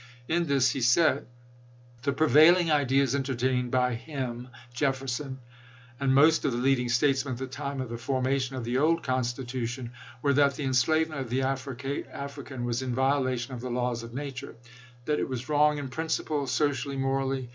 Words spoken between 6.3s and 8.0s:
of the leading statesmen at the time of the